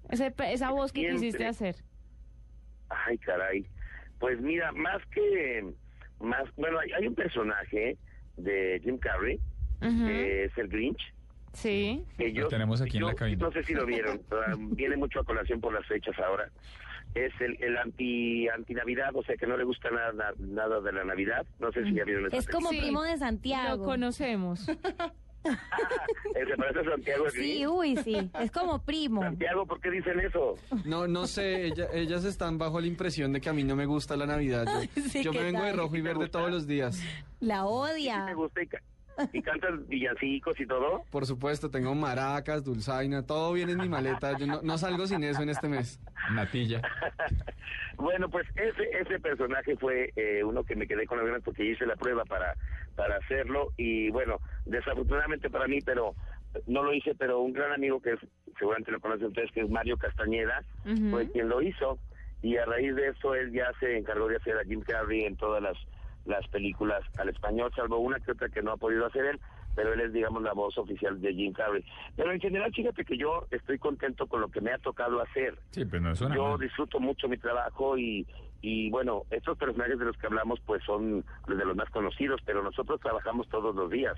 Ese, 0.09 0.33
esa 0.51 0.71
voz 0.71 0.91
que 0.91 1.07
quisiste 1.09 1.45
hacer. 1.45 1.75
Ay, 2.89 3.17
caray. 3.19 3.65
Pues 4.19 4.41
mira, 4.41 4.71
más 4.71 5.05
que 5.13 5.63
más, 6.19 6.43
bueno, 6.57 6.79
hay, 6.79 6.91
hay 6.91 7.07
un 7.07 7.15
personaje 7.15 7.97
de 8.37 8.79
Jim 8.83 8.97
Carrey 8.97 9.39
que 9.79 10.43
es 10.45 10.57
el 10.57 10.67
Grinch. 10.67 10.99
Sí. 11.59 12.03
Lo 12.17 12.47
tenemos 12.47 12.81
aquí 12.81 12.97
en 12.97 13.05
la 13.05 13.13
cabina. 13.13 13.45
No 13.45 13.51
sé 13.51 13.63
si 13.63 13.73
lo 13.73 13.85
vieron, 13.85 14.21
ah, 14.31 14.55
viene 14.57 14.97
mucho 14.97 15.19
a 15.19 15.23
colación 15.25 15.59
por 15.59 15.73
las 15.73 15.85
fechas 15.87 16.17
ahora. 16.19 16.49
Es 17.15 17.33
el, 17.41 17.57
el 17.61 17.75
anti 17.77 18.47
anti 18.49 18.73
Navidad, 18.75 19.09
o 19.15 19.23
sea 19.23 19.35
que 19.35 19.47
no 19.47 19.57
le 19.57 19.63
gusta 19.63 19.89
nada 19.89 20.33
nada 20.37 20.79
de 20.79 20.91
la 20.93 21.03
Navidad. 21.03 21.45
No 21.59 21.71
sé 21.71 21.83
si 21.83 21.93
ya 21.93 22.03
vieron 22.05 22.27
esa 22.27 22.37
Es 22.37 22.47
como 22.47 22.69
Sí. 22.69 22.79
primo 22.79 23.01
de 23.03 23.17
Santiago. 23.17 23.77
Lo 23.77 23.83
conocemos. 23.83 24.67
Eh, 25.45 26.45
Se 26.47 26.55
parece 26.57 26.79
a 26.79 26.83
Santiago 26.83 27.25
el 27.25 27.31
Sí, 27.31 27.65
uy, 27.65 27.95
sí. 27.97 28.29
Es 28.39 28.51
como 28.51 28.83
primo. 28.83 29.21
Santiago, 29.21 29.65
¿por 29.65 29.79
qué 29.79 29.89
dicen 29.89 30.19
eso? 30.19 30.55
No, 30.85 31.07
no 31.07 31.27
sé, 31.27 31.65
ella- 31.67 31.87
ellas 31.93 32.25
están 32.25 32.57
bajo 32.57 32.79
la 32.79 32.87
impresión 32.87 33.31
de 33.33 33.39
que 33.41 33.49
a 33.49 33.53
mí 33.53 33.63
no 33.63 33.75
me 33.75 33.85
gusta 33.85 34.15
la 34.17 34.25
Navidad. 34.25 34.65
Yo, 34.95 35.01
Sí, 35.09 35.23
yo 35.23 35.31
me 35.31 35.39
¿qué 35.39 35.45
vengo 35.45 35.63
de 35.63 35.73
rojo 35.73 35.95
y 35.95 36.01
verde 36.01 36.27
todos 36.29 36.51
los 36.51 36.67
días. 36.67 37.01
La 37.39 37.61
¿Sí 37.61 37.63
odia. 37.65 38.25
te 38.27 38.33
gusta 38.33 38.61
y, 38.61 38.67
y 39.33 39.41
cantas 39.41 39.87
villancicos 39.87 40.59
y 40.59 40.65
todo? 40.65 41.03
Por 41.11 41.25
supuesto, 41.25 41.69
tengo 41.69 41.93
maracas, 41.95 42.63
dulzaina, 42.63 43.25
todo 43.25 43.53
viene 43.53 43.73
en 43.73 43.79
mi 43.79 43.89
maleta. 43.89 44.37
Yo 44.37 44.47
no, 44.47 44.61
no 44.61 44.77
salgo 44.77 45.07
sin 45.07 45.23
eso 45.23 45.41
en 45.41 45.49
este 45.49 45.67
mes. 45.67 45.99
Natilla. 46.33 46.81
Bueno, 47.97 48.29
pues 48.29 48.47
ese 48.55 48.89
ese 48.97 49.19
personaje 49.19 49.75
fue 49.75 50.13
eh, 50.15 50.41
uno 50.41 50.63
que 50.63 50.73
me 50.73 50.87
quedé 50.87 51.05
con 51.05 51.17
las 51.17 51.27
ganas 51.27 51.41
porque 51.43 51.65
hice 51.65 51.85
la 51.85 51.97
prueba 51.97 52.23
para 52.23 52.55
para 52.95 53.17
hacerlo 53.17 53.73
y 53.75 54.09
bueno, 54.09 54.39
desafortunadamente 54.65 55.49
para 55.49 55.67
mí, 55.67 55.79
pero 55.81 56.15
no 56.65 56.83
lo 56.83 56.93
hice, 56.93 57.13
pero 57.15 57.41
un 57.41 57.53
gran 57.53 57.73
amigo 57.73 58.01
que 58.01 58.13
es, 58.13 58.19
seguramente 58.57 58.91
lo 58.91 58.99
conocen 58.99 59.27
ustedes, 59.27 59.51
que 59.51 59.61
es 59.61 59.69
Mario 59.69 59.97
Castañeda, 59.97 60.63
fue 61.11 61.29
quien 61.29 61.49
lo 61.49 61.61
hizo 61.61 61.99
y 62.41 62.57
a 62.57 62.65
raíz 62.65 62.95
de 62.95 63.09
eso 63.09 63.35
él 63.35 63.51
ya 63.51 63.71
se 63.79 63.97
encargó 63.97 64.27
de 64.27 64.37
hacer 64.37 64.57
a 64.57 64.63
Jim 64.63 64.81
Carrey 64.81 65.25
en 65.25 65.35
todas 65.35 65.61
las 65.61 65.77
las 66.25 66.47
películas 66.49 67.01
al 67.17 67.29
español, 67.29 67.71
salvo 67.75 67.97
una 67.99 68.19
que 68.19 68.31
otra 68.31 68.49
que 68.49 68.61
no 68.61 68.71
ha 68.71 68.77
podido 68.77 69.05
hacer 69.05 69.25
él, 69.25 69.39
pero 69.75 69.93
él 69.93 70.01
es, 70.01 70.13
digamos, 70.13 70.43
la 70.43 70.53
voz 70.53 70.77
oficial 70.77 71.19
de 71.21 71.33
Jim 71.33 71.53
Carrey. 71.53 71.83
Pero 72.15 72.31
en 72.31 72.39
general, 72.39 72.71
fíjate 72.73 73.05
que 73.05 73.17
yo 73.17 73.45
estoy 73.51 73.79
contento 73.79 74.27
con 74.27 74.41
lo 74.41 74.49
que 74.49 74.61
me 74.61 74.71
ha 74.71 74.77
tocado 74.79 75.21
hacer. 75.21 75.57
Sí, 75.71 75.85
pues 75.85 76.01
no 76.01 76.15
suena 76.15 76.35
Yo 76.35 76.49
mal. 76.51 76.59
disfruto 76.59 76.99
mucho 76.99 77.27
mi 77.29 77.37
trabajo 77.37 77.97
y, 77.97 78.27
y 78.61 78.89
bueno, 78.89 79.23
estos 79.31 79.57
personajes 79.57 79.97
de 79.97 80.05
los 80.05 80.17
que 80.17 80.27
hablamos 80.27 80.59
pues 80.65 80.83
son 80.83 81.23
de 81.47 81.65
los 81.65 81.75
más 81.75 81.89
conocidos, 81.91 82.41
pero 82.45 82.61
nosotros 82.61 82.99
trabajamos 82.99 83.47
todos 83.49 83.73
los 83.75 83.89
días. 83.89 84.17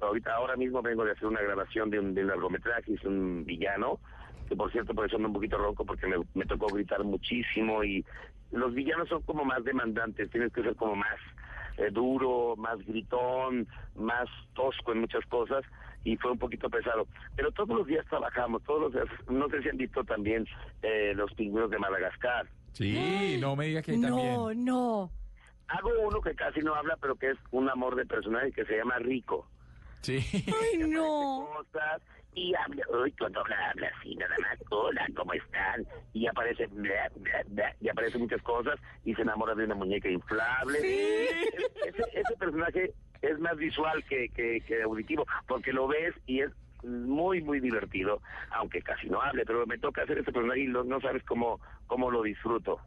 Ahorita, 0.00 0.34
ahora 0.34 0.56
mismo 0.56 0.82
vengo 0.82 1.04
de 1.04 1.12
hacer 1.12 1.26
una 1.26 1.40
grabación 1.40 1.90
de 1.90 2.00
un, 2.00 2.14
de 2.14 2.22
un 2.22 2.28
largometraje, 2.28 2.94
es 2.94 3.04
un 3.04 3.44
villano, 3.44 4.00
que 4.48 4.56
por 4.56 4.72
cierto 4.72 4.94
por 4.94 5.06
eso 5.06 5.16
ando 5.16 5.28
un 5.28 5.34
poquito 5.34 5.58
ronco 5.58 5.84
porque 5.84 6.06
me, 6.06 6.16
me 6.34 6.46
tocó 6.46 6.66
gritar 6.66 7.04
muchísimo 7.04 7.84
y 7.84 8.04
los 8.50 8.74
villanos 8.74 9.08
son 9.08 9.22
como 9.22 9.44
más 9.44 9.62
demandantes, 9.64 10.30
tienes 10.30 10.52
que 10.52 10.62
ser 10.62 10.74
como 10.74 10.96
más 10.96 11.18
eh, 11.76 11.90
duro, 11.90 12.56
más 12.56 12.78
gritón, 12.86 13.68
más 13.94 14.28
tosco 14.54 14.92
en 14.92 15.00
muchas 15.00 15.24
cosas 15.26 15.64
y 16.04 16.16
fue 16.16 16.32
un 16.32 16.38
poquito 16.38 16.68
pesado. 16.70 17.06
Pero 17.36 17.52
todos 17.52 17.76
los 17.76 17.86
días 17.86 18.04
trabajamos, 18.06 18.62
todos 18.64 18.82
los 18.82 18.92
días, 18.92 19.06
no 19.28 19.48
sé 19.48 19.62
si 19.62 19.68
han 19.68 19.76
visto 19.76 20.02
también 20.04 20.46
eh, 20.82 21.12
los 21.14 21.32
pingüinos 21.34 21.70
de 21.70 21.78
Madagascar. 21.78 22.46
Sí, 22.72 23.38
no 23.40 23.56
me 23.56 23.66
diga 23.66 23.82
que 23.82 23.92
ahí 23.92 24.00
también. 24.00 24.34
No, 24.34 24.54
no. 24.54 25.10
Hago 25.68 25.90
uno 26.06 26.20
que 26.20 26.34
casi 26.34 26.60
no 26.60 26.74
habla, 26.74 26.96
pero 27.00 27.16
que 27.16 27.30
es 27.30 27.38
un 27.50 27.68
amor 27.68 27.94
de 27.94 28.06
personaje 28.06 28.52
que 28.52 28.64
se 28.64 28.76
llama 28.76 28.98
Rico. 28.98 29.46
Sí. 30.02 30.18
Ay, 30.46 30.78
no. 30.78 31.48
cosas 31.54 32.02
y 32.34 32.54
habla, 32.54 32.82
uy, 33.02 33.10
cuando 33.12 33.40
habla, 33.40 33.70
habla 33.70 33.90
así, 33.98 34.14
nada 34.14 34.34
más, 34.40 34.58
hola, 34.70 35.04
¿cómo 35.16 35.32
están? 35.32 35.84
Y 36.12 36.26
aparece, 36.28 36.66
bla, 36.68 37.10
bla, 37.16 37.42
bla, 37.48 37.74
y 37.80 37.88
aparece 37.88 38.18
muchas 38.18 38.40
cosas 38.42 38.78
y 39.04 39.14
se 39.14 39.22
enamora 39.22 39.54
de 39.56 39.64
una 39.64 39.74
muñeca 39.74 40.08
inflable. 40.08 40.78
Ese, 40.78 42.02
ese 42.12 42.36
personaje 42.38 42.92
es 43.22 43.38
más 43.40 43.56
visual 43.56 44.04
que, 44.04 44.28
que, 44.28 44.60
que 44.60 44.82
auditivo, 44.82 45.26
porque 45.48 45.72
lo 45.72 45.88
ves 45.88 46.14
y 46.26 46.42
es 46.42 46.50
muy, 46.84 47.40
muy 47.42 47.58
divertido, 47.58 48.22
aunque 48.52 48.82
casi 48.82 49.08
no 49.08 49.20
hable, 49.20 49.44
pero 49.44 49.66
me 49.66 49.78
toca 49.78 50.02
hacer 50.02 50.18
ese 50.18 50.30
personaje 50.32 50.60
y 50.60 50.66
lo- 50.68 50.84
no 50.84 51.00
sabes 51.00 51.24
cómo, 51.24 51.60
cómo 51.88 52.08
lo 52.10 52.22
disfruto. 52.22 52.78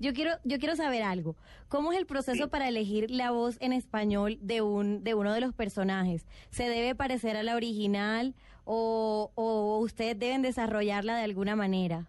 Yo 0.00 0.14
quiero, 0.14 0.32
yo 0.44 0.58
quiero 0.58 0.76
saber 0.76 1.02
algo. 1.02 1.36
¿Cómo 1.68 1.92
es 1.92 1.98
el 1.98 2.06
proceso 2.06 2.48
para 2.48 2.68
elegir 2.68 3.10
la 3.10 3.32
voz 3.32 3.58
en 3.60 3.74
español 3.74 4.38
de 4.40 4.62
un, 4.62 5.04
de 5.04 5.12
uno 5.12 5.34
de 5.34 5.42
los 5.42 5.52
personajes? 5.52 6.26
¿Se 6.48 6.64
debe 6.70 6.94
parecer 6.94 7.36
a 7.36 7.42
la 7.42 7.54
original 7.54 8.34
o, 8.64 9.30
o 9.34 9.78
ustedes 9.80 10.18
deben 10.18 10.40
desarrollarla 10.40 11.16
de 11.16 11.24
alguna 11.24 11.54
manera? 11.54 12.06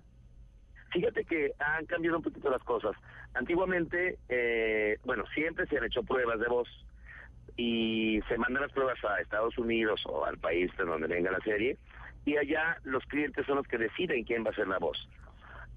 Fíjate 0.94 1.26
que 1.26 1.52
han 1.60 1.86
cambiado 1.86 2.18
un 2.18 2.24
poquito 2.24 2.50
las 2.50 2.64
cosas. 2.64 2.94
Antiguamente, 3.34 4.18
eh, 4.30 4.98
bueno, 5.04 5.26
siempre 5.34 5.68
se 5.68 5.78
han 5.78 5.84
hecho 5.84 6.02
pruebas 6.04 6.40
de 6.40 6.48
voz 6.48 6.70
y 7.58 8.22
se 8.30 8.38
mandan 8.38 8.64
las 8.64 8.72
pruebas 8.72 9.04
a 9.04 9.20
Estados 9.20 9.58
Unidos 9.58 10.02
o 10.06 10.24
al 10.24 10.38
país 10.38 10.72
de 10.78 10.86
donde 10.86 11.08
venga 11.08 11.30
la 11.30 11.42
serie 11.42 11.78
y 12.24 12.38
allá 12.38 12.78
los 12.84 13.04
clientes 13.06 13.46
son 13.46 13.58
los 13.58 13.68
que 13.68 13.78
deciden 13.78 14.24
quién 14.24 14.46
va 14.46 14.52
a 14.52 14.56
ser 14.56 14.70
la 14.70 14.80
voz. 14.80 15.10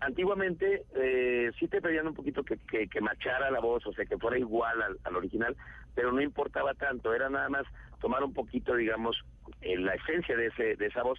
Antiguamente 0.04 0.84
eh, 0.96 1.50
sí 1.58 1.66
te 1.66 1.80
pedían 1.80 2.06
un 2.06 2.14
poquito 2.14 2.42
que, 2.42 2.58
que, 2.58 3.00
machara 3.00 3.50
la 3.50 3.60
voz, 3.60 3.86
o 3.86 3.92
sea, 3.94 4.04
que 4.04 4.18
fuera 4.18 4.38
igual 4.38 4.82
al, 4.82 4.98
al 5.02 5.16
original, 5.16 5.56
pero 5.94 6.12
no 6.12 6.20
importaba 6.20 6.74
tanto, 6.74 7.14
era 7.14 7.30
nada 7.30 7.48
más 7.48 7.64
tomar 8.00 8.22
un 8.22 8.34
poquito, 8.34 8.76
digamos, 8.76 9.16
eh, 9.62 9.78
la 9.78 9.94
esencia 9.94 10.36
de, 10.36 10.48
ese, 10.48 10.76
de 10.76 10.86
esa 10.86 11.02
voz 11.02 11.18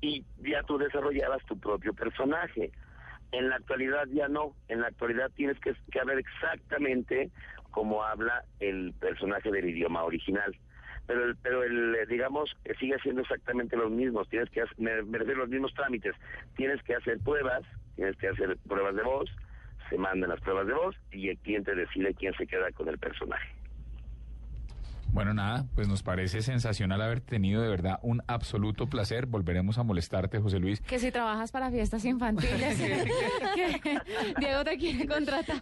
y 0.00 0.24
ya 0.38 0.62
tú 0.62 0.78
desarrollabas 0.78 1.44
tu 1.44 1.58
propio 1.58 1.92
personaje. 1.92 2.72
En 3.32 3.50
la 3.50 3.56
actualidad 3.56 4.06
ya 4.10 4.28
no, 4.28 4.54
en 4.68 4.80
la 4.80 4.88
actualidad 4.88 5.30
tienes 5.34 5.58
que, 5.60 5.74
que 5.90 6.00
hablar 6.00 6.18
exactamente 6.18 7.30
como 7.70 8.02
habla 8.02 8.44
el 8.60 8.94
personaje 8.98 9.50
del 9.50 9.68
idioma 9.68 10.04
original. 10.04 10.56
Pero 11.06 11.24
el, 11.24 11.36
pero 11.36 11.64
el, 11.64 11.96
eh, 11.96 12.06
digamos, 12.08 12.56
sigue 12.80 12.98
siendo 13.02 13.20
exactamente 13.20 13.76
los 13.76 13.90
mismos, 13.90 14.26
tienes 14.30 14.48
que 14.48 14.62
hacer, 14.62 14.78
me, 14.78 15.02
me 15.02 15.18
refiero 15.18 15.40
a 15.40 15.44
los 15.44 15.50
mismos 15.50 15.74
trámites, 15.74 16.14
tienes 16.56 16.82
que 16.82 16.94
hacer 16.94 17.18
pruebas, 17.18 17.62
tienes 17.96 18.16
que 18.16 18.28
hacer 18.28 18.56
pruebas 18.68 18.94
de 18.94 19.02
voz, 19.02 19.30
se 19.90 19.96
mandan 19.98 20.30
las 20.30 20.40
pruebas 20.40 20.66
de 20.66 20.74
voz 20.74 20.96
y 21.10 21.28
el 21.28 21.38
cliente 21.38 21.74
decide 21.74 22.14
quién 22.14 22.32
se 22.34 22.46
queda 22.46 22.70
con 22.72 22.88
el 22.88 22.98
personaje. 22.98 23.48
Bueno, 25.12 25.34
nada, 25.34 25.66
pues 25.74 25.88
nos 25.88 26.02
parece 26.02 26.40
sensacional 26.40 27.02
haber 27.02 27.20
tenido 27.20 27.60
de 27.60 27.68
verdad 27.68 27.98
un 28.00 28.22
absoluto 28.28 28.86
placer. 28.86 29.26
Volveremos 29.26 29.76
a 29.76 29.82
molestarte, 29.82 30.38
José 30.40 30.58
Luis. 30.58 30.80
Que 30.80 30.98
si 30.98 31.12
trabajas 31.12 31.52
para 31.52 31.70
fiestas 31.70 32.02
infantiles, 32.06 32.78
que 33.82 33.98
Diego 34.38 34.64
te 34.64 34.78
quiere 34.78 35.06
contratar. 35.06 35.60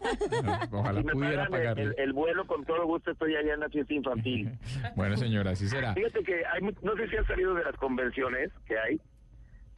Ojalá 0.70 1.00
Si 1.00 1.06
me 1.06 1.12
pudiera 1.12 1.46
pagan 1.48 1.54
el, 1.54 1.58
pagarle. 1.74 1.82
el- 1.82 1.94
el 1.98 2.12
vuelo, 2.12 2.46
con 2.46 2.64
todo 2.64 2.86
gusto 2.86 3.10
estoy 3.10 3.34
allá 3.34 3.54
en 3.54 3.60
la 3.60 3.68
fiesta 3.68 3.92
infantil. 3.92 4.52
Bueno, 4.94 5.16
señora, 5.16 5.50
así 5.50 5.68
será. 5.68 5.94
Fíjate 5.94 6.22
que 6.22 6.46
hay, 6.46 6.60
no 6.82 6.94
sé 6.94 7.08
si 7.08 7.16
han 7.16 7.26
salido 7.26 7.52
de 7.54 7.64
las 7.64 7.74
convenciones 7.74 8.52
que 8.66 8.78
hay, 8.78 9.00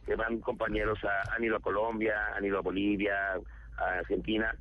que 0.06 0.14
van 0.14 0.40
compañeros, 0.40 0.98
a, 1.04 1.34
han 1.34 1.44
ido 1.44 1.56
a 1.56 1.60
Colombia, 1.60 2.14
han 2.36 2.44
ido 2.44 2.58
a 2.58 2.62
Bolivia, 2.62 3.14
a 3.76 3.84
Argentina, 3.98 4.54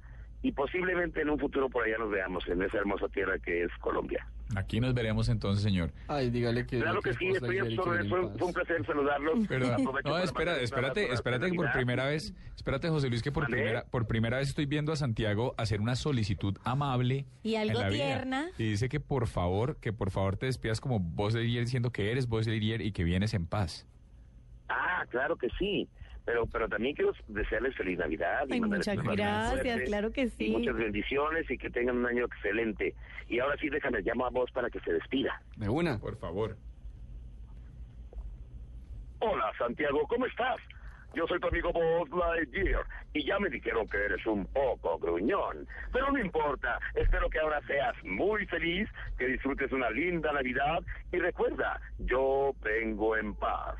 y 0.44 0.52
posiblemente 0.52 1.22
en 1.22 1.30
un 1.30 1.40
futuro 1.40 1.70
por 1.70 1.86
allá 1.86 1.98
nos 2.00 2.10
veamos 2.10 2.48
en 2.48 2.62
esa 2.64 2.78
hermosa 2.78 3.08
tierra 3.10 3.38
que 3.40 3.64
es 3.64 3.72
Colombia. 3.80 4.26
Aquí 4.56 4.80
nos 4.82 4.94
veremos 4.94 5.30
entonces, 5.30 5.64
señor. 5.64 5.92
Ay, 6.08 6.30
dígale 6.30 6.66
que... 6.66 6.80
Claro 6.80 7.02
que 7.02 7.14
sí, 7.14 7.28
estoy 7.28 7.78
fue, 7.78 8.20
un 8.22 8.54
placer 8.54 8.86
saludarlos. 8.86 9.48
Perdón. 9.48 9.84
No, 10.04 10.18
espera, 10.18 10.60
espérate, 10.60 11.14
espérate 11.14 11.50
que 11.52 11.56
por 11.56 11.72
primera 11.72 12.06
vez, 12.06 12.34
espérate 12.56 12.90
José 12.90 13.10
Luis 13.10 13.22
que 13.22 13.32
por 13.32 13.44
¿Vale? 13.44 13.56
primera, 13.56 13.86
por 13.86 14.08
primera 14.08 14.38
vez 14.40 14.50
estoy 14.50 14.66
viendo 14.66 14.92
a 14.92 14.96
Santiago 14.96 15.56
hacer 15.58 15.80
una 15.80 15.96
solicitud 15.96 16.58
amable 16.64 17.26
Y 17.44 17.56
algo 17.56 17.80
en 17.80 17.86
la 17.86 17.90
vida. 17.90 18.06
tierna. 18.06 18.50
Y 18.58 18.72
dice 18.72 18.90
que 18.90 19.00
por 19.00 19.28
favor, 19.28 19.78
que 19.78 19.94
por 19.94 20.12
favor 20.12 20.36
te 20.36 20.48
despidas 20.48 20.82
como 20.82 21.00
voz 21.00 21.34
de 21.34 21.40
Lightyear 21.42 21.64
diciendo 21.64 21.92
que 21.92 22.12
eres 22.12 22.28
voz 22.28 22.46
de 22.46 22.62
y 22.62 22.92
que 22.92 23.04
vienes 23.04 23.34
en 23.34 23.48
paz. 23.48 23.88
Ah, 25.02 25.06
claro 25.10 25.36
que 25.36 25.50
sí. 25.58 25.88
Pero, 26.24 26.46
pero 26.46 26.70
también 26.70 26.96
quiero 26.96 27.14
desearles 27.28 27.76
feliz 27.76 27.98
Navidad. 27.98 28.46
y 28.48 28.54
Ay, 28.54 28.62
muchas 28.62 28.96
gracias, 29.04 29.82
claro 29.88 30.12
que 30.12 30.22
Y 30.24 30.30
sí. 30.30 30.50
muchas 30.52 30.76
bendiciones 30.76 31.50
y 31.50 31.58
que 31.58 31.70
tengan 31.72 31.98
un 31.98 32.06
año 32.06 32.26
excelente. 32.26 32.94
Y 33.28 33.40
ahora 33.40 33.58
sí, 33.58 33.70
déjame, 33.70 34.02
llamo 34.02 34.28
a 34.28 34.30
vos 34.30 34.52
para 34.52 34.70
que 34.70 34.80
se 34.82 34.94
despida. 34.94 35.42
De 35.58 35.68
una. 35.68 35.98
Por 35.98 36.16
favor. 36.18 36.56
Hola, 39.20 39.52
Santiago, 39.58 40.06
¿cómo 40.08 40.26
estás? 40.28 40.58
Yo 41.14 41.28
soy 41.28 41.40
tu 41.40 41.48
amigo 41.48 41.72
Buzz 41.74 42.10
Lightyear 42.10 42.86
y 43.14 43.26
ya 43.26 43.38
me 43.38 43.50
dijeron 43.50 43.86
que 43.88 43.98
eres 43.98 44.26
un 44.26 44.46
poco 44.46 44.98
gruñón. 44.98 45.68
Pero 45.92 46.10
no 46.12 46.20
importa, 46.20 46.80
espero 46.96 47.30
que 47.30 47.40
ahora 47.40 47.60
seas 47.68 47.94
muy 48.06 48.46
feliz, 48.46 48.88
que 49.18 49.28
disfrutes 49.28 49.72
una 49.74 49.90
linda 49.90 50.32
Navidad 50.32 50.80
y 51.12 51.18
recuerda, 51.18 51.82
yo 52.00 52.54
vengo 52.62 53.18
en 53.18 53.34
paz. 53.36 53.76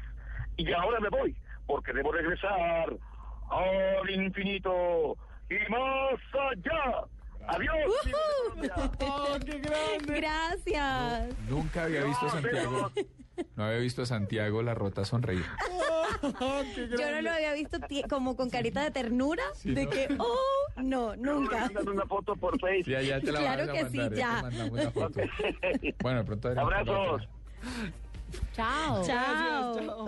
Y 0.62 0.74
ahora 0.74 1.00
me 1.00 1.10
voy, 1.10 1.36
porque 1.66 1.92
debo 1.94 2.12
regresar 2.12 2.96
al 3.50 4.10
infinito 4.10 5.18
y 5.50 5.56
más 5.72 6.20
allá. 6.34 7.06
Adiós. 7.48 7.76
mi 8.56 8.70
Colombia. 8.70 9.72
Gracias. 10.06 11.36
Nunca 11.50 11.84
había 11.86 12.04
visto 12.04 12.28
a 12.28 12.30
Santiago. 12.30 12.92
No 13.56 13.64
había 13.64 13.80
visto 13.80 14.04
a 14.04 14.06
Santiago 14.06 14.62
la 14.62 14.76
rota 14.76 15.04
sonreír. 15.04 15.44
Yo 16.22 17.12
no 17.12 17.22
lo 17.24 17.32
había 17.32 17.54
visto 17.54 17.80
como 18.08 18.36
con 18.36 18.52
carita 18.52 18.84
de 18.84 18.92
ternura, 18.92 19.44
de 19.64 19.88
que, 19.88 20.08
oh, 20.20 20.82
no, 20.84 21.16
nunca. 21.16 21.72
Una 21.84 22.06
foto 22.06 22.36
por 22.36 22.60
Facebook. 22.60 22.96
Sí, 23.00 23.08
ya 23.08 23.20
te 23.20 23.32
la 23.32 23.40
Claro 23.40 23.74
que 23.74 23.86
sí, 23.90 23.98
mandar, 23.98 24.14
ya. 24.14 24.36
te 24.36 24.42
mandamos 24.44 24.80
la 24.84 24.92
foto. 24.92 25.22
Bueno, 26.04 26.20
de 26.20 26.26
pronto 26.26 26.50
Abrazos. 26.50 27.22
otra. 27.24 27.28
Chao. 28.54 29.04
Chao. 29.04 30.06